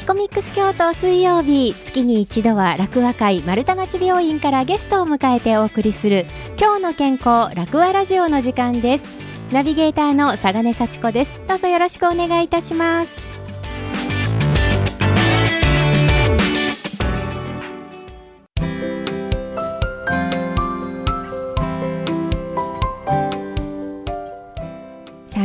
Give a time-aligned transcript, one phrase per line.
[0.00, 6.24] キコミックス京都水曜日月に一度は楽和会丸太町病院からゲストを迎えてお送りする
[6.58, 9.04] 今日の健康楽和ラジオの時間です。
[9.52, 11.34] ナビゲーターの佐賀根幸子です。
[11.46, 13.29] どうぞよろしくお願いいたします。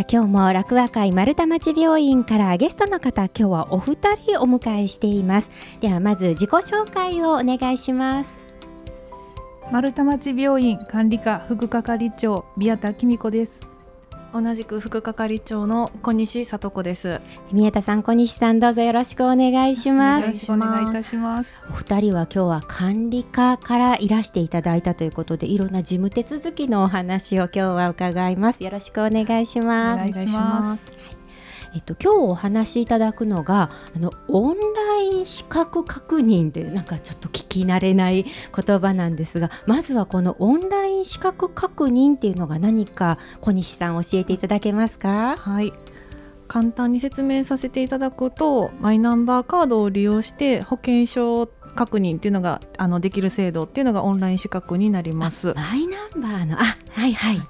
[0.08, 5.50] 今日も楽和会丸太町病院からゲストの方今日はお二人お迎えしています。
[5.82, 8.40] ではまず自己紹介をお願いします。
[9.72, 13.75] 丸太町病院管理課副係長宮田紀美子です。
[14.36, 17.22] 同じく副係長の小西聡子です。
[17.54, 20.26] 宮田さん小西さんどうぞよろしくお願いします。
[20.26, 21.58] よろしくお願いいたします。
[21.70, 28.62] お二人は今日は管理課からいらしていただいたということでいろんな事務手続きのお話を今日は伺います。
[28.62, 30.10] よろしくお願いします。
[30.10, 31.05] お願いします
[31.76, 45.36] えっと、今日お話しいただくのがあのオンライン資格確認でなんかちょっと聞き慣れない言葉なんですがまずはこのオンライン資格確認っていうのが何か小西さん教えていただけますか？
[45.38, 45.74] はい。
[46.48, 55.54] 簡単に説明させていただくとマイナンバーカードを利用して保険証確認っていうのがあのできる制度っていうのがオンライン資格になります。
[55.56, 57.14] マイナンバーのあはい。
[57.14, 57.42] はい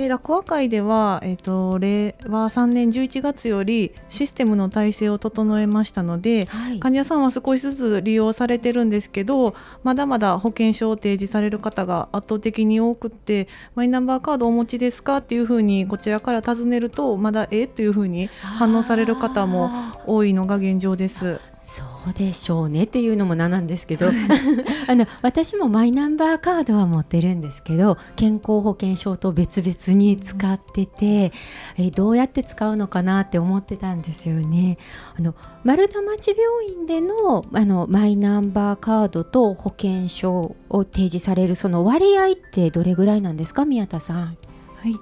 [0.00, 15.18] で楽和会では、えーと、令和3年11月よりシステムの体制を整えましたので、はい、患者さんは少しずつ利用されてるんですけどまだまだ保険証を提示される方が圧倒的に多くってマイナンバーカードお持ちですか？
[15.18, 17.66] っていうふうにこちらから尋ねるとまだえ？
[17.66, 19.70] というふうに反応される方も
[20.06, 21.38] 多いのが現状です。
[21.70, 24.08] そうでしょうねっていうのもなんなんですけど
[24.88, 31.32] あの私もマイナンバーカードは持ってるんですけど健康保険証と別々に使ってて、
[31.78, 34.78] うん、えどうやって使うのかなって思ってたんですよね。
[35.16, 44.36] あの丸太町病院でのあのマイナンバーカードと保険証を提示されるその割合ってどれぐらいなんですか宮田さん？
[44.74, 44.96] はい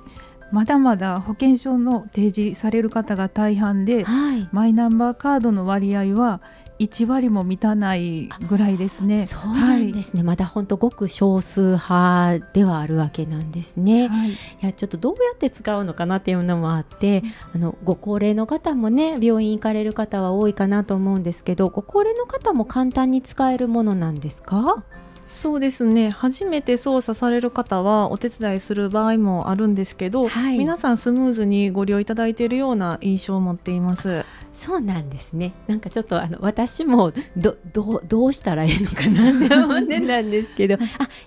[0.50, 6.40] まだまだ保険証の提示される方が大半で、はい、マイナンバーカードの割合は
[6.78, 9.26] 1割も満たないぐらいですね。
[9.26, 14.08] そうなんですね、はい、まだ本当ごく少数派ではあるわけなんですね。
[14.08, 17.22] はい、いやちょっとどうやって使うのかなっていうのもあって、
[17.54, 24.84] あのご高齢の方もね病院行かれる方は多いかなと思うんですけど、ご高齢の方も簡単に使えるものなんですか？
[25.26, 26.08] そうですね。
[26.08, 34.24] 初めて操作される方はお手伝いする場合もあるんですけど、はい、皆さんスムーズにご利用いただいているような印象を持っています
[34.58, 35.54] そうなんですね。
[35.68, 40.74] なんかちょっとあの私もどどどうしたらいいのかなって思ってたんですけど。
[40.74, 40.78] あ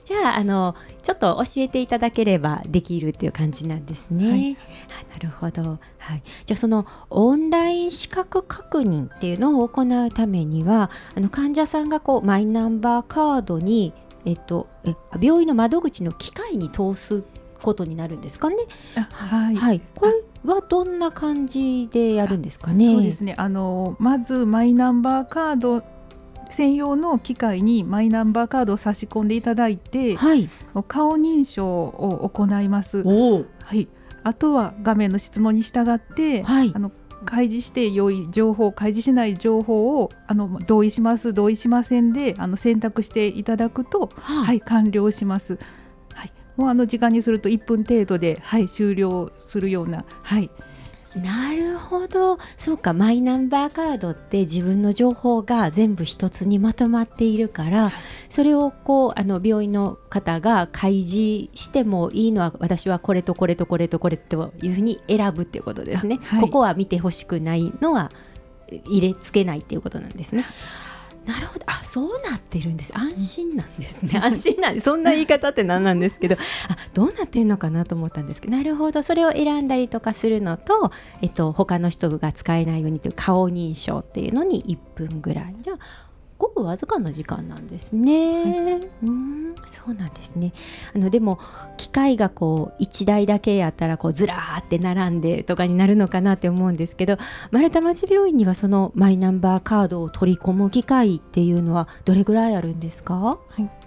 [0.03, 4.30] じゃああのちょっと教えていただければできるっていう感じなんですね。
[4.30, 4.58] はい、
[5.08, 13.94] あなるほど、はい、じゃあそのオンライン資格確認っていうのを行うためにはあの患者さんがこうマイナンバーカードに
[14.25, 17.24] えっと、え病院の窓口の機械に通す
[17.62, 18.58] ことになるんですかね？
[18.96, 22.85] はい、はい、これはどんな感じでやるんですかね？
[22.85, 23.35] そうですね。
[23.38, 25.84] あのまずマイナンバーカード
[26.50, 30.50] 専用の機械にマイナンバーカードを差し込んでいただいて、はい、
[30.88, 33.03] 顔認証を行います。
[33.03, 33.88] はい。
[34.24, 36.91] あとは画面の質問に従って、はい、あの
[37.25, 45.58] 開示して良い情報開示しない情報をあの同意します同意しませんであの選択していただくと、はあ、はい完了します。
[46.58, 50.50] はい、もうあの時間にすると1分程度で、はい、終了するような、はい、
[51.16, 52.38] なるほど。
[52.58, 57.92] そうかマイナンバーカードって自分の情報が全部一つにまとまっているから
[58.30, 68.12] それをこうあの病院の方が開示してもいいのは私はこれとこれとこれとこれというふうに選ぶっていうことですね、はい、ここは見てほしくないのは
[68.88, 70.46] 入れ付けないっていうことなんですね。
[71.31, 71.66] なるほど。
[71.68, 72.92] あそうなってるんです。
[72.94, 74.20] 安心なんですね。
[74.22, 76.35] 安心なんでそんな言い方って何なんですけど。
[76.35, 76.38] あ
[76.94, 78.58] どうなってんのかなと思ったんですけど。
[78.58, 79.02] なるほど。
[79.02, 80.91] それを選んだりとかするのと、
[81.22, 85.56] えっと、他の人が使えないようにという顔認証っていうのに1分ぐらい。
[85.61, 85.78] じゃあ
[86.41, 88.43] ごくわずかな時間なんですね。
[88.43, 89.55] はい、うん。
[89.67, 90.53] そうなんですね。
[90.96, 91.40] あのでも
[91.78, 97.17] 機械がこう1台だけやったらこうずらーって並んでとかになるのかなって思うんですけど
[97.52, 103.81] 丸太町病院にはそのマイナンバーカードを取り込む機械っていうのはどれぐらいあるんですか、はい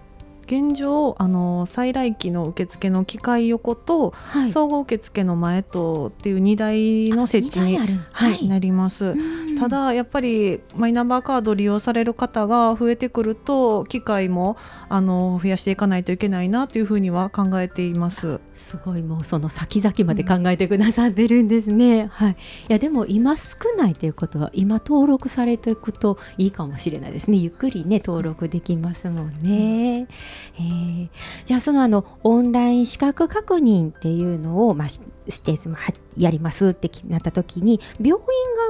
[0.45, 7.79] 現状あの再来期の受付の機械横と、はい、総合受付の前とっていう2台の設置に、
[8.13, 9.15] はい、なります。
[9.59, 14.57] ただやっぱりマイナンバーカードを利用される方が増えてくると機械も
[14.89, 18.41] あの増やしていかないといけないなというふうには考えています。
[18.55, 22.03] すごいもうその先々まで考えてくださってるんですね。
[22.03, 22.33] うん、はい。
[22.33, 22.37] い
[22.69, 27.39] やでも今少ないということは今登録されていくといいかもしれないですね。
[27.39, 30.01] ゆっくりね登録できますもんね。
[30.01, 30.09] うん
[30.57, 31.09] えー、
[31.45, 35.01] じゃあそのあのオンライン資格確認っていうのを、まあ、ス
[35.43, 35.77] テージも
[36.17, 38.19] やりますってなった時に病院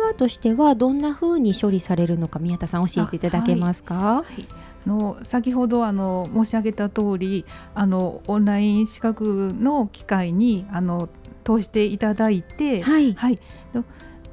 [0.03, 3.95] 側としてはどんなふうに処理されるのか宮田さん教えていただけますか？
[3.95, 4.47] はい。
[4.87, 11.09] の先ほどあの申し上げた通りありオンライン資格の機会にあの
[11.43, 13.39] 通していただいて、はい、はい、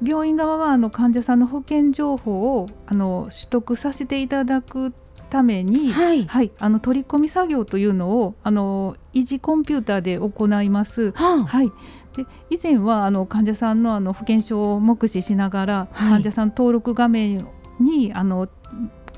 [0.02, 4.92] 病院側はあの患者さんの保険情報をあの取得させていただく
[5.32, 11.12] ために、はい、はい、あの取り込み作業というのをあの維持コンピューターで行います。
[11.12, 11.72] はあ、はい。
[12.14, 17.46] で以前はあの患者さんのあの保険証を目視しながら、はい、患者さん登録画面
[17.80, 18.46] にあの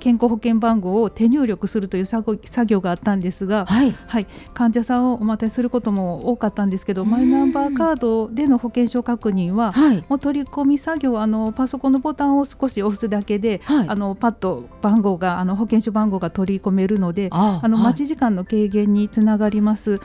[0.04, 2.36] 健康保険番号を手入力するという作
[2.66, 20.02] 業があったんですが、はい、はい、患者さんをお待たせすることも多かったんですけどマイナンバーカードでの保険証確認は、はい、もう取り込み作業あのパソコンのボタンを少し押すだけで、はい、あのパッと番号があの保険証番号が取り込めるのであの待ち時間の軽減につながります。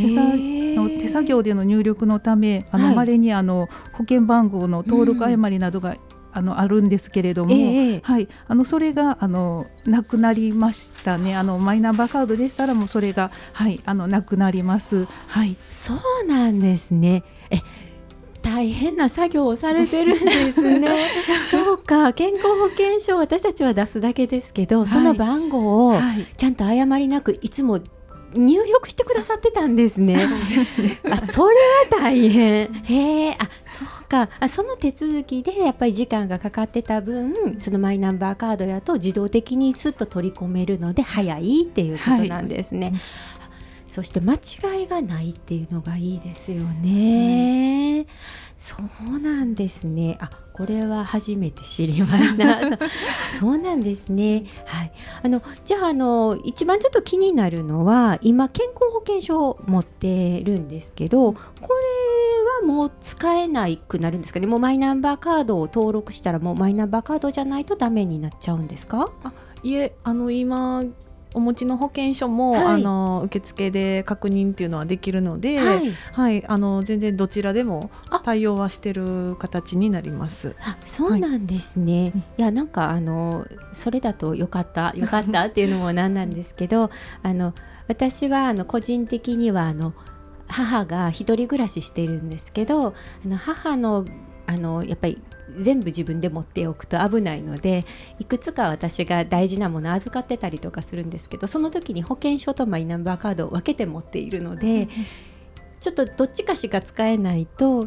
[0.00, 0.38] 手作
[1.00, 5.96] 手作業での入力のためあの、まれにあの保険番号の登録誤りなどが
[6.38, 11.36] あのあるんですけれども、えー、はい、あのそれがあのなくなりましたね。
[11.36, 15.06] あのマイナンバーカードでしたらもうそれがはいあのなくなります。
[15.26, 15.56] はい。
[15.70, 17.24] そうなんですね。
[17.50, 17.58] え。
[18.40, 21.10] 大変な作業をされてるんですね。
[21.50, 25.94] そうか、健康保険証私たちは出すだけですけど、はい、その番号を
[26.36, 27.80] ちゃんと誤りなくいつも
[28.34, 30.16] 入力してくださってたんですね。
[31.10, 31.56] あ、それ
[31.90, 32.72] は大変。
[32.84, 34.30] へえ、あ、そうか。
[34.40, 42.90] あ、その手続きでやっぱり時間がかかってた分、そのマイナンバーカードやと自動的にすっと取り込めるので早いっていうことなんですね。
[42.90, 43.00] はい、
[43.88, 48.00] そして間違いがないっていうのがいいですよね。
[48.00, 48.06] うん、
[48.56, 48.76] そ
[49.14, 50.16] うなんですね。
[50.20, 52.58] あ、これは初めて知りました
[53.38, 62.07] そうなんですねはいあのじゃああの一番ちょっと気になるのは今健康保険証を持ってるんですけどこれ
[62.60, 64.46] はもう使えないくなるんですかね？
[64.46, 69.10] もうマイナンバーカードを登録したらもうマイナンバーカードじゃないとダメになっちゃうんですか？
[69.24, 69.32] あ
[69.62, 70.84] いえあの今
[71.34, 77.90] お持ちの保険証も、はい、あの受付で確認っていうのはできるので、はい、はい、あの全然どちらでも
[78.24, 80.56] 対応はしてる形になります。
[80.60, 82.00] あ、そうなんですね。
[82.02, 86.90] はい、いやなんかあのそれだとよかった よかったっていうのもなんなんですけど、
[87.22, 87.52] あの
[87.88, 89.92] 私はあの個人的にはあの
[90.48, 94.04] 母が一人暮らししているんですけど、あの母の
[94.46, 95.20] あのやっぱり
[95.60, 97.84] 全部自分で持っておくと危ないので
[98.18, 104.88] いくつか私が大事なもの預かってたりとかするんですけどその時に保険証とマイナンバーカードを分けて持っているので。
[105.80, 107.86] ちょっとどっちかしか使えないと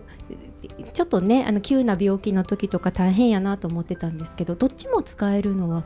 [0.93, 5.83] ちょっとねあの急な病気の時とか大変やなと思ってたんですけどどっちも使えるのは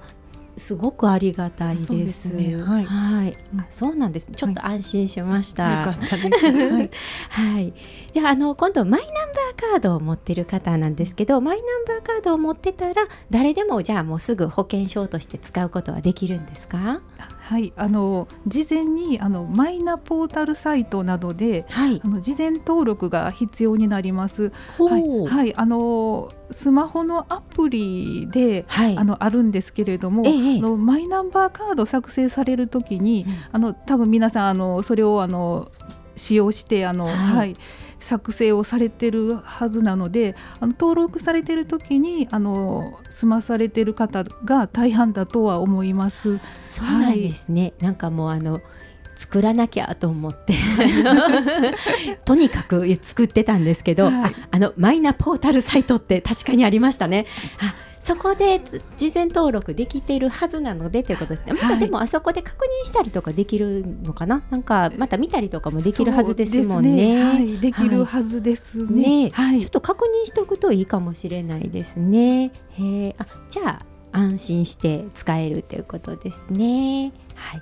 [0.57, 1.91] すごくありがたいです。
[1.91, 4.29] ですね、はい、はい、あ、そうなんです。
[4.35, 5.63] ちょっと安心しました。
[5.63, 6.89] はい、
[7.29, 7.73] はい、
[8.13, 17.01] じゃあ、あの、今度マイナンバーカードを持ってる方なんですけど、マイナンバーカードを持ってたら、誰でもじゃあもうすぐ保険証として使うことはできるんですか？
[17.45, 24.51] はい、あの事前にあのマイナポータルサイトなどで、はい、あの事前登録が必要になります。
[24.79, 35.71] はい、はい、あのスマホのアプリで、はい、あのあるんですけれども、ええ、のマイナンバーカード作成されるときに、うん、あの多分皆さんあのそれをあの
[36.15, 37.55] 使用してあの、はい、はい、
[38.05, 46.39] 作成をされてるはずなのであの登録されてる時にあの済まされてる方が大半だとは思います。
[46.61, 48.61] そうなんですね、はい、なんかもうあの
[49.15, 50.53] 作らなきゃと思って
[52.25, 57.25] とにかく作ってたんですけど、はい、ああのマイナポータルサイトって確かにありましたね。
[57.59, 58.61] あそこで
[58.97, 61.53] 事前登録できてるはずなのでということですね。
[61.53, 67.15] またでもあそこで確認したりとかできるのかな、なんかまた見たりとかもできるはずですもんね。
[67.15, 69.23] ねはい、できるはずですね。
[69.23, 72.51] ねはい、ちょっと確認しておくといいかもしれないですね。
[72.77, 77.11] へあじゃあ安心して使えるということですね。
[77.35, 77.61] はい。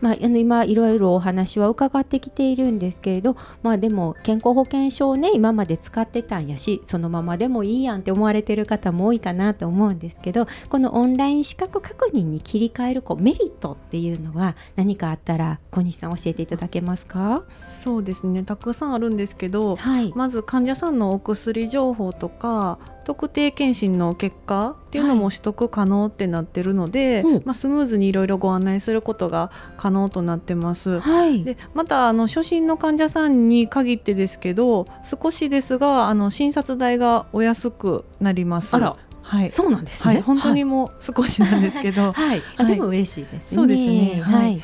[0.00, 17.44] まあ、あの今いろいろお話は伺ってきているんですけれど、まあ、でも健康保険証をね今まで使ってたんやしそのままでもいいやんって思われてる方も多いかなと思うんですけどこのオンライン資格確認に切り替えるこうメリットっていうのは何かあったら小西さん教えていただけますか？
[17.68, 18.42] そうですね。
[18.42, 22.78] たくさんあるんですけど、はい、まず患者さんのお薬情報とか
[23.10, 31.00] 特定健診の結果っていうのも取得可能ってなってるので、はい、まあ、スムーズにいろいろご案内することが可能となってます。
[31.00, 38.76] はい、でまたあの初診の患者さんに限ってですけど少しですがあの診察代がお安くなります。
[38.76, 38.96] は
[39.44, 40.14] い、そうなんですね。
[40.14, 43.56] はい、本当にもう少しなんですけど、 はい、あでも嬉しいですね。
[43.56, 44.22] そうですね。
[44.22, 44.62] はい。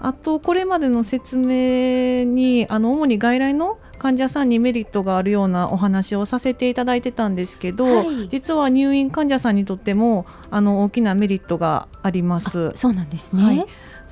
[0.00, 12.72] あとこれまでの説明にあの主に外来の患者さんにメリットがあるようなお話をさせていただいてたんですけど、はい、実は入院患者さんにとってもあの大きなメリットがあります。
[12.74, 13.66] そうなんですね、はい。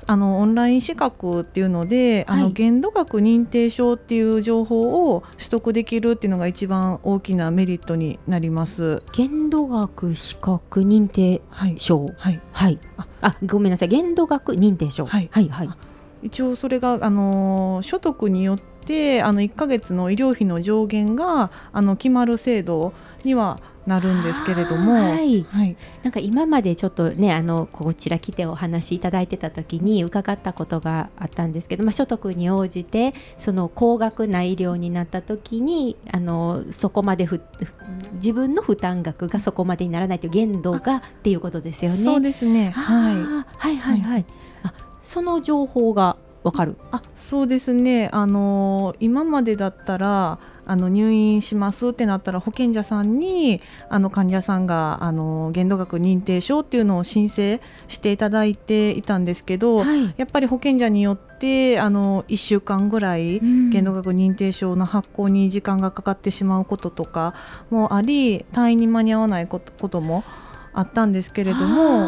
[0.07, 9.03] あのオンライン資格っていうので、はい、あの限度額認定証っていう情報を取得できるっていうのが一番大きなメリットになります。
[9.11, 11.41] 限度額資格認定
[11.75, 13.07] 証、はい、はい、あ。
[13.19, 13.87] あごめんなさい。
[13.89, 15.69] 限度額認定証、はい、はいはい。
[16.23, 18.70] 一応それがあの所得によって
[19.21, 22.93] あの1か月の医療費の上限があの決まる制度
[23.23, 37.41] にはなるんですけれども、はい、はい、なんか今までちょっとねあのこちら来てお話しいただいてた時に伺ったことがあったんですけど、まあ、所得に応じてその高額な医療になった時にあのそこまでふ
[38.13, 41.97] 自分の負担額がそこまでにならないという限度がっていうことですよね。
[41.97, 43.15] そうですね、はい、
[43.57, 44.01] はいはい。
[44.01, 44.25] はい、
[44.63, 46.75] あその情報がわかる？
[46.91, 48.09] あそうですね。
[48.11, 63.39] あの今までだったらあの入院しますってなったら保険者さんにあの患者さんがあの限度額認定証っていうのを申請していただいていたんですけど、はい、やっぱり保険者によってあの1週間ぐらい
[63.71, 67.33] 限度額認定証の発行に時間がかかってしまうこととか
[67.69, 70.23] もあり退院に間に合わないことも
[70.73, 72.07] あったんですけれども。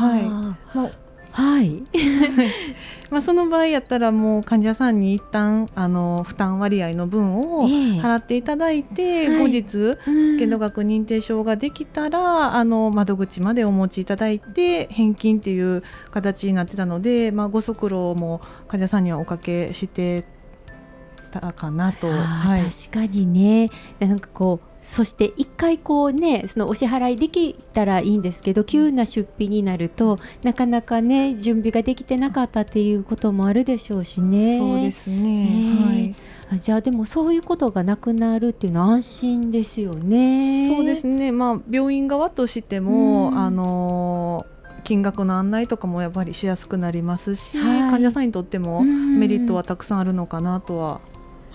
[0.00, 0.22] はい。
[0.24, 1.84] まあはい、
[3.10, 9.98] まあその場合やったらもう患者さんに一旦あの負担割合の分を払っていただいて、えー、後日、
[10.38, 20.24] 限度額認定証ができたらあの窓口までお持ちいただいて返金っていう形になってたので、まあ、ご足労も患者さんにはおかけして
[21.30, 23.70] たかなと、はい、確かにね。
[23.98, 34.58] なんかこうそして一回こうねそのお支払いできたらいいんですけど急な出費になるとなかなかね準備ができてなかったっていうこともあるでしょうしね。
[34.58, 36.14] そうですね、
[36.48, 40.74] はい、じゃあでもそういうことがなくなるっていうのは安心ですよね。
[40.74, 44.46] そうですね、まあ、病院側としても、うん、あの
[44.82, 51.02] 金額の案内とかもやっぱりしやすくなりますし、はい、患者さんにとってもメリットはたくさんあるのかなとは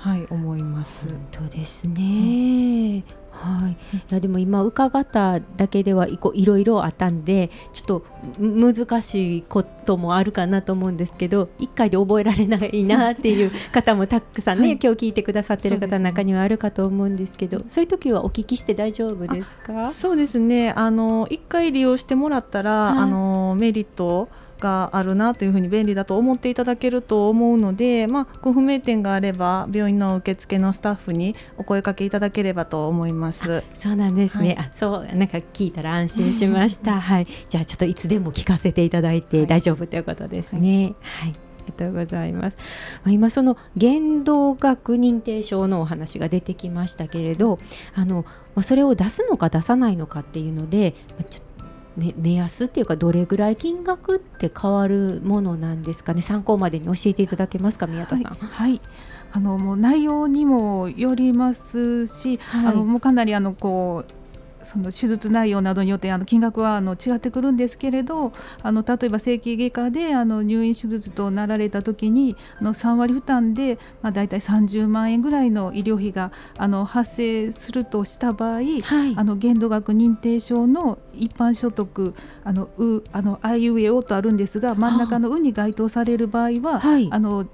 [0.06, 1.08] はい思います。
[1.08, 8.06] 本当ですね、はい、いやでも今伺っただけではいろいろあったんでちょっと
[8.38, 19.92] 難しいこともあるかなと思うんですけど1回で覚えられないなっていう方もたくさんね、はい、今日聞いてくださってる方の中にはあるかと思うんですけどそういう時はお聞きして大丈夫ですか？
[19.92, 20.70] そうですね。
[20.70, 33.64] あの1回利用してもらったら、はい、あのメリットがあるなというふうに便利だと思っていただけると思うので、まあ、ご不明点があれば病院の受付のスタッフにお声かけいただければと思います。
[33.74, 37.00] そうなんですね、はい、あそうなんか聞いたら安心しました。
[37.02, 40.96] はい、じゃあちょっといつでも聞かせていただいて大丈夫ということですね。
[41.02, 42.58] はい、はいありがとうございます。
[43.04, 47.58] まあ、今その限度額認定証のお話が出てきましたけれど、
[47.96, 48.26] あの
[48.62, 50.94] それを出すのか出さないのかっていうので、
[51.30, 51.46] ちょっ
[51.96, 56.22] 目安っていうかどれぐらい金額って変わるものなんですかね？
[56.22, 58.34] 参考までに教えていただけますか宮田さん。
[58.34, 58.82] はい、はい、
[59.32, 64.12] あのもう内容にもよりますし、はい、あのもうかなりあのこう
[64.66, 78.82] その手術内容などによってあの金額はあの違ってくるんですけれどあの例えば整形外科であの入院手術となられた時にあの3割負担で、まあ、大体30万円ぐらいの医療費があの発生するとした場合、はい、
[79.16, 87.46] あの限度額認定証の一般所得あのうあのあいうえおとあるんですが真ん中の「う」に該当される場合は、はい、あの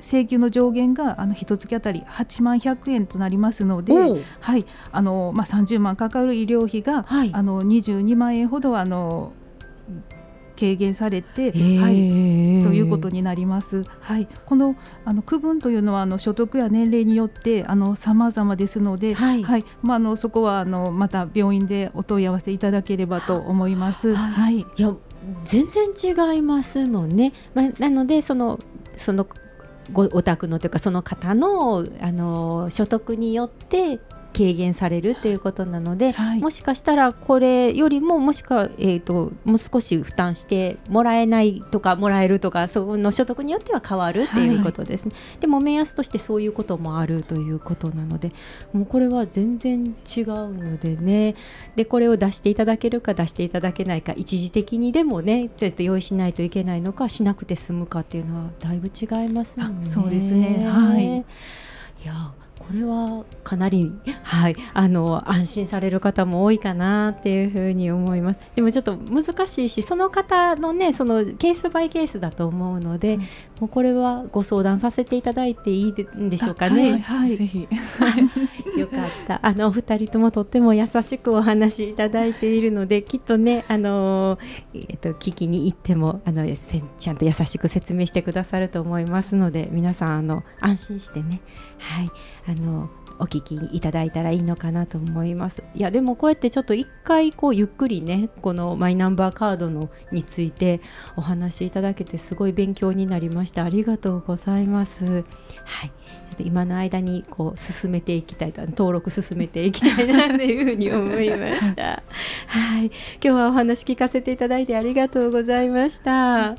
[0.00, 3.94] 請求の上限があの一月当たり8万100円となりますので、
[4.40, 4.66] はい。
[4.92, 9.32] あのまあ、30万かかる医療費が、はい、あの22万円ほどあの
[10.58, 11.94] 軽減されて、はい、
[12.62, 13.84] ということになります。
[14.00, 14.76] はい、この
[15.06, 24.14] あの区分というのはあの所得や年齢によってあの様々ですので、はい、はい、まああのそこはあのまた病院でお問い合わせいただければと思います。
[24.14, 24.66] はい、い。
[24.76, 24.94] や
[25.44, 27.32] 全然違いますもんね。
[27.54, 28.58] まあ、なのでその
[28.96, 29.26] その
[29.92, 33.98] ごお宅のというかその方のあの所得によって
[34.32, 48.30] 軽減されるっていうことなので、はい、もしかしたらこれよりももしか、えーと、もう少し負担してもらえないとかもらえるとかその所得によっては変わるっていうことですね、はい、でも目安としてそういうこともあるということなので
[48.72, 51.34] もうこれは全然違うのでね。
[51.76, 59.84] でこれを出していただけるか出していただけないか一時的にでもねちょっと用意しないといけないのかしなくて済むかっていうのはだいぶ違いますよね。
[59.84, 60.64] そうですね。
[60.66, 61.24] はい。
[62.02, 63.90] いやこれはかなり、
[64.22, 68.40] はい、あの安心される方も多いかなっていうふうに思います。
[68.54, 73.26] でもちょっと難しいし、その方のね、そのケースバイケースだと思うので、うん、も
[73.62, 76.98] うこれはご相談させていただいていいんでしょうかね。
[76.98, 77.66] はい、はい、ぜひ。
[78.78, 79.40] よかった。
[79.42, 84.38] あのお二人ともとっても優しくお話しいただいているので、きっとね、あの
[84.74, 91.40] えっと聞きに行ってもあのちゃんと優しく説明してくださると思いますので、皆さんあの安心してね、
[91.78, 92.10] はい、
[92.50, 92.90] あの
[93.20, 95.62] お聞きいただいたらいいのかなと思います。
[95.74, 100.80] いやでもこうやってちょっと一回こうゆっくりねこのマイナンバーカードのについて
[101.16, 103.64] お話しいただけてすごい勉強になりました。
[103.64, 105.04] ありがとうございます。
[105.04, 105.20] はい。
[105.20, 112.02] ちょっと今の間にこう進めていきたいと登録進めていきたいなというふうに思いました。
[112.46, 112.86] はい。
[112.86, 112.90] 今
[113.20, 116.54] 日はお話聞かせていただいてありがとうございました、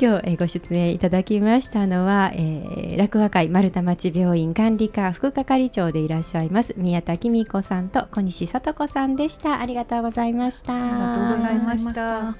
[0.00, 9.60] 今日、えご出演いただきましたのは、えー、楽和会丸太町病院管理課副係長でいらっしゃいます宮田紀美子さんと小西聡子さんでした。
[9.60, 10.72] ありがとうございました。
[10.72, 12.36] ありがとうございました。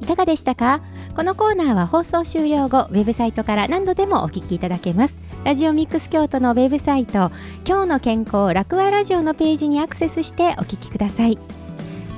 [0.00, 0.80] いかがでしたか？
[1.14, 7.30] このコーナーは放送終了後ウェブサイトから何度でもお聞きいただけますラジオミックス京都のウェブサイト
[7.66, 11.38] 今日の健康楽和ラジオのページにアクセスしてお聞きください。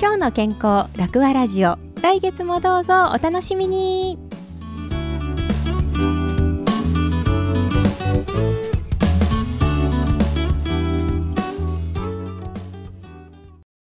[0.01, 1.79] 今日の健康楽和ラジオ。
[2.03, 4.30] 来月もどうぞお楽しみに。